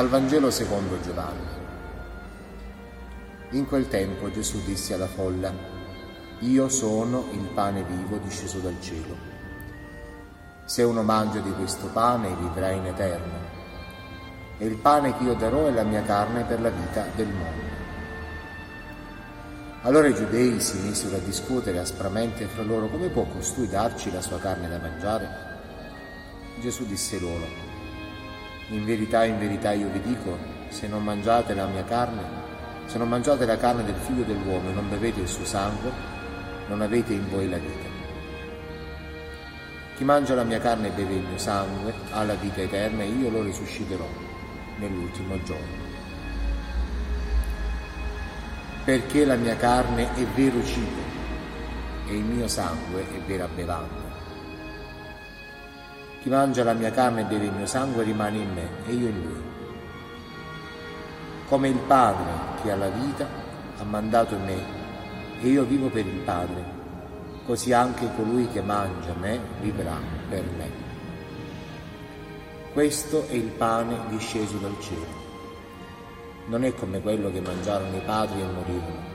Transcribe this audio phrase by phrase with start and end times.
[0.00, 1.46] Dal Vangelo secondo Giovanni.
[3.50, 5.52] In quel tempo Gesù disse alla folla,
[6.38, 9.14] Io sono il pane vivo disceso dal cielo.
[10.64, 13.38] Se uno mangia di questo pane vivrà in eterno.
[14.56, 17.68] E il pane che io darò è la mia carne per la vita del mondo.
[19.82, 24.22] Allora i giudei si misero a discutere aspramente fra loro come può costui darci la
[24.22, 25.28] sua carne da mangiare?
[26.58, 27.69] Gesù disse loro,
[28.70, 30.38] in verità, in verità io vi dico,
[30.68, 32.22] se non mangiate la mia carne,
[32.86, 35.90] se non mangiate la carne del figlio dell'uomo e non bevete il suo sangue,
[36.68, 37.88] non avete in voi la vita.
[39.96, 43.08] Chi mangia la mia carne e beve il mio sangue ha la vita eterna e
[43.08, 44.08] io lo risusciterò
[44.76, 45.88] nell'ultimo giorno.
[48.84, 51.02] Perché la mia carne è vero cibo
[52.06, 53.99] e il mio sangue è vera bevanda.
[56.20, 59.08] Chi mangia la mia carne e beve il mio sangue rimane in me e io
[59.08, 59.42] in lui.
[61.48, 62.30] Come il Padre
[62.62, 63.26] che ha la vita
[63.78, 64.58] ha mandato me
[65.40, 66.62] e io vivo per il Padre,
[67.46, 69.96] così anche colui che mangia me vivrà
[70.28, 70.70] per me.
[72.74, 75.18] Questo è il pane disceso dal cielo.
[76.46, 79.08] Non è come quello che mangiarono i padri e morirono.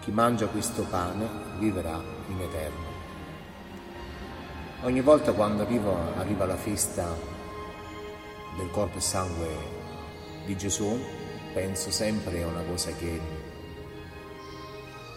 [0.00, 2.93] Chi mangia questo pane vivrà in eterno.
[4.84, 7.08] Ogni volta quando arrivo, arriva la festa
[8.58, 9.48] del corpo e sangue
[10.44, 11.02] di Gesù,
[11.54, 13.18] penso sempre a una cosa che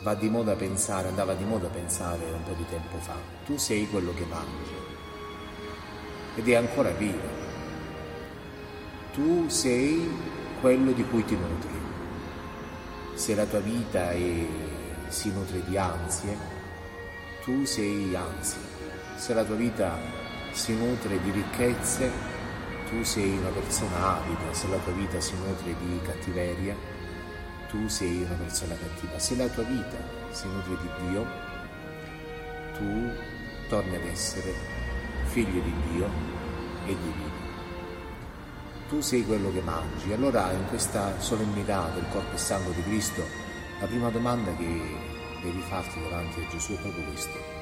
[0.04, 3.16] va di moda pensare, andava di moda pensare un po' di tempo fa.
[3.46, 4.72] Tu sei quello che mangi
[6.36, 7.28] ed è ancora vivo.
[9.12, 10.10] Tu sei
[10.62, 11.78] quello di cui ti nutri.
[13.16, 14.48] Se la tua vita è,
[15.10, 16.38] si nutre di ansie,
[17.44, 18.78] tu sei ansia
[19.18, 19.98] se la tua vita
[20.52, 22.12] si nutre di ricchezze,
[22.88, 26.76] tu sei una persona avida, se la tua vita si nutre di cattiveria,
[27.68, 29.18] tu sei una persona cattiva.
[29.18, 29.98] Se la tua vita
[30.30, 31.26] si nutre di Dio,
[32.78, 33.12] tu
[33.68, 34.54] torni ad essere
[35.26, 36.10] figlio di Dio
[36.86, 37.46] e divino.
[38.88, 40.14] Tu sei quello che mangi.
[40.14, 43.24] Allora in questa solennità del corpo e sangue di Cristo,
[43.80, 44.82] la prima domanda che
[45.42, 47.57] devi farti davanti a Gesù è proprio questa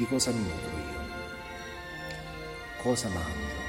[0.00, 0.98] di cosa mi nutro io?
[2.78, 3.68] Cosa mangio?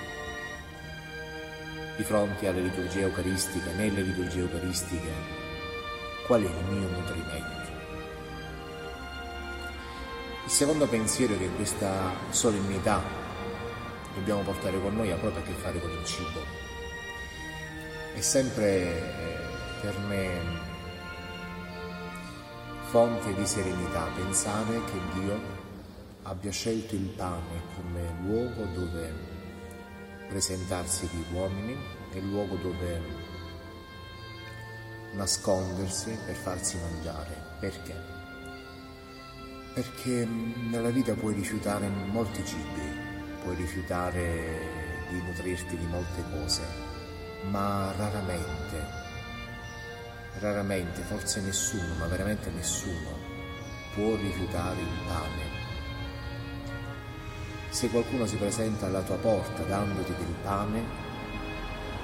[1.97, 5.11] Di fronte alla liturgia eucaristica, nelle liturgie eucaristiche,
[6.25, 7.69] qual è il mio nutrimento?
[10.45, 13.03] Il secondo pensiero che questa solennità
[14.15, 16.39] dobbiamo portare con noi ha proprio a che fare con il cibo.
[18.15, 19.37] È sempre eh,
[19.81, 20.29] per me
[22.83, 25.60] fonte di serenità pensare che Dio
[26.23, 29.13] abbia scelto il pane come luogo dove
[30.27, 31.75] presentarsi agli uomini
[32.13, 33.01] e luogo dove
[35.13, 37.35] nascondersi per farsi mangiare.
[37.59, 37.95] Perché?
[39.73, 42.99] Perché nella vita puoi rifiutare molti cibi,
[43.43, 46.61] puoi rifiutare di nutrirti di molte cose,
[47.49, 48.85] ma raramente,
[50.39, 53.31] raramente, forse nessuno, ma veramente nessuno
[53.93, 55.50] può rifiutare il pane
[57.71, 60.83] se qualcuno si presenta alla tua porta dandoti del pane,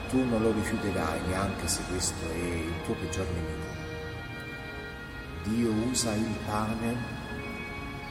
[0.10, 3.76] tu non lo rifiuterai neanche se questo è il tuo peggior nemico.
[5.44, 6.96] Dio usa il pane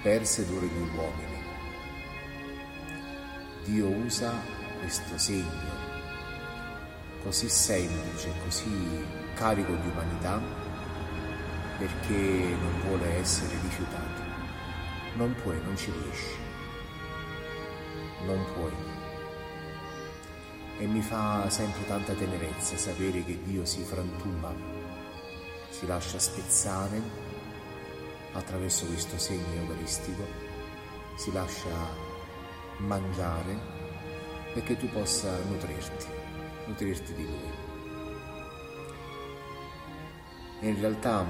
[0.02, 1.44] per sedurre gli uomini.
[3.64, 4.34] Dio usa
[4.78, 5.84] questo segno
[7.22, 10.40] così semplice, così carico di umanità,
[11.78, 14.22] perché non vuole essere rifiutato.
[15.14, 16.45] Non puoi, non ci riesci
[18.26, 18.72] non puoi.
[20.78, 24.52] E mi fa sempre tanta tenerezza sapere che Dio si frantuma,
[25.70, 27.00] si lascia spezzare
[28.32, 30.26] attraverso questo segno eucaristico,
[31.16, 32.04] si lascia
[32.78, 33.58] mangiare
[34.52, 36.06] perché tu possa nutrirti,
[36.66, 37.64] nutrirti di Lui.
[40.60, 41.24] In realtà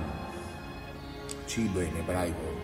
[1.46, 2.54] cibo in ebraico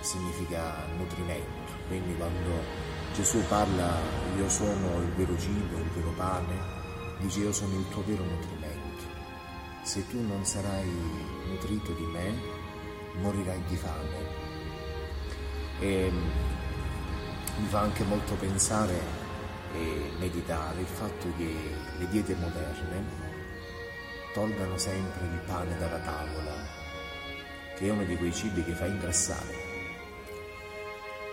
[0.00, 3.98] significa nutrimento, quindi quando Gesù parla,
[4.36, 6.54] io sono il vero cibo, il vero pane,
[7.18, 9.04] dice io sono il tuo vero nutrimento.
[9.82, 10.88] Se tu non sarai
[11.48, 12.32] nutrito di me,
[13.20, 14.48] morirai di fame.
[15.80, 16.12] E
[17.56, 18.98] mi fa anche molto pensare
[19.74, 21.54] e meditare il fatto che
[21.98, 23.04] le diete moderne
[24.32, 26.54] tolgano sempre il pane dalla tavola,
[27.76, 29.69] che è uno di quei cibi che fa ingrassare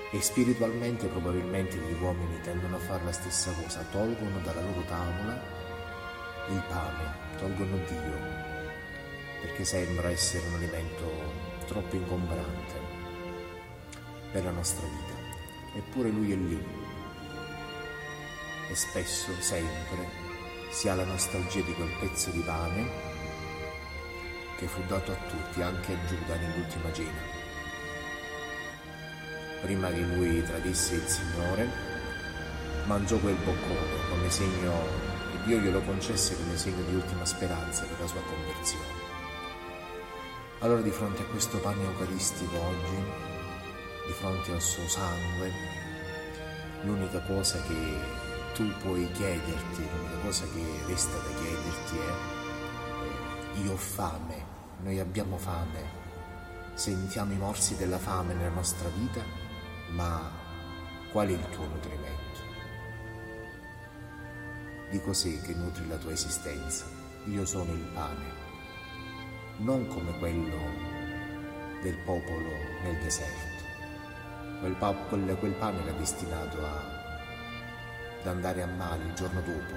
[0.09, 5.55] E spiritualmente probabilmente gli uomini tendono a fare la stessa cosa, tolgono dalla loro tavola
[6.49, 8.17] il pane, tolgono Dio,
[9.41, 11.11] perché sembra essere un alimento
[11.65, 12.79] troppo ingombrante
[14.31, 15.77] per la nostra vita.
[15.77, 16.65] Eppure Lui è lì.
[18.69, 20.07] E spesso, sempre,
[20.69, 22.89] si ha la nostalgia di quel pezzo di pane
[24.57, 27.36] che fu dato a tutti, anche a Giuda nell'ultima cena.
[29.61, 31.67] Prima che lui tradisse il Signore,
[32.85, 34.73] mangiò quel boccone come segno,
[35.33, 39.05] e Dio glielo concesse come segno di ultima speranza della sua conversione.
[40.59, 43.03] Allora di fronte a questo pane eucaristico oggi,
[44.07, 45.51] di fronte al suo sangue,
[46.83, 47.75] l'unica cosa che
[48.53, 52.45] tu puoi chiederti, l'unica cosa che resta da chiederti è
[53.63, 54.45] io ho fame,
[54.83, 55.83] noi abbiamo fame,
[56.73, 59.21] sentiamo i morsi della fame nella nostra vita,
[59.89, 60.31] ma
[61.11, 62.15] qual è il tuo nutrimento?
[64.89, 66.85] Di cos'è che nutri la tua esistenza?
[67.25, 68.25] Io sono il pane,
[69.57, 70.57] non come quello
[71.81, 72.49] del popolo
[72.83, 73.65] nel deserto.
[74.59, 76.95] Quel, pa- quel, quel pane era destinato a
[78.23, 79.73] da andare a male il giorno dopo.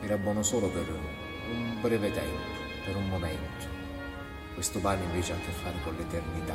[0.00, 3.66] Era buono solo per un breve tempo, per un momento.
[4.54, 6.54] Questo pane invece ha a che fare con l'eternità.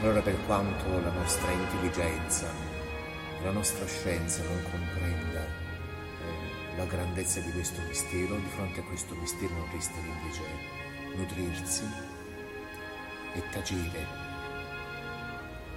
[0.00, 2.70] Allora per quanto la nostra intelligenza
[3.42, 9.14] la nostra scienza non comprenda eh, la grandezza di questo mistero, di fronte a questo
[9.14, 10.42] mistero non resta che invece
[11.16, 11.84] nutrirsi
[13.34, 14.06] e tacere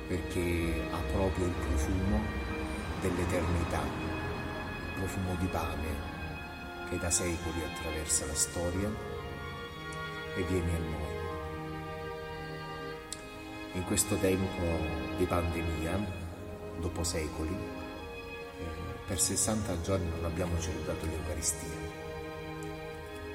[0.08, 2.20] perché ha proprio il profumo
[3.02, 6.12] dell'eternità, il profumo di pane
[6.90, 8.90] che da secoli attraversa la storia
[10.36, 11.13] e viene a noi.
[13.76, 14.62] In questo tempo
[15.18, 15.98] di pandemia,
[16.80, 18.66] dopo secoli, eh,
[19.08, 21.92] per 60 giorni non abbiamo celebrato l'Eucaristia.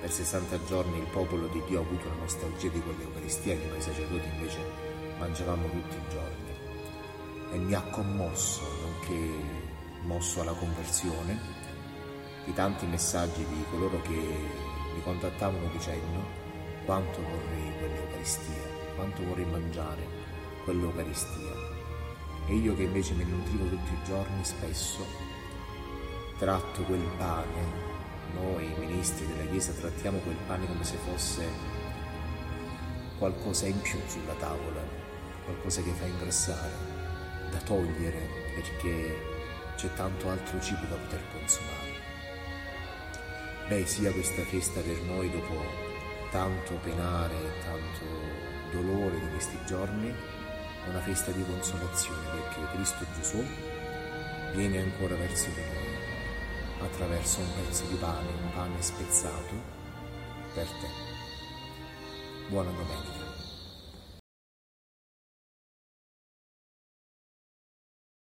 [0.01, 3.81] Per 60 giorni il popolo di Dio ha avuto la nostalgia di quell'Eucaristia che noi
[3.81, 4.59] sacerdoti invece
[5.19, 6.51] mangiavamo tutti i giorni
[7.51, 9.33] e mi ha commosso, nonché
[10.03, 11.37] mosso alla conversione,
[12.45, 14.13] di tanti messaggi di coloro che
[14.95, 16.23] mi contattavano dicendo
[16.85, 20.28] quanto vorrei quell'Eucaristia, quanto vorrei mangiare
[20.69, 21.77] quell'Eucaristia.
[22.47, 25.05] E io che invece ne nutrivo tutti i giorni, spesso
[26.39, 27.87] tratto quel pane,
[28.35, 31.47] noi ministri della Chiesa trattiamo quel pane come se fosse
[33.17, 34.83] qualcosa in più sulla tavola,
[35.45, 36.77] qualcosa che fa ingrassare,
[37.51, 39.17] da togliere perché
[39.77, 41.97] c'è tanto altro cibo da poter consumare.
[43.69, 45.87] Beh, sia questa festa per noi dopo
[46.31, 50.15] tanto penare e tanto dolore di questi giorni,
[50.87, 53.45] una festa di consolazione perché Cristo Gesù
[54.55, 59.55] viene ancora verso di noi attraverso un pezzo di pane, un pane spezzato
[60.55, 60.89] per te.
[62.49, 63.18] Buona domenica.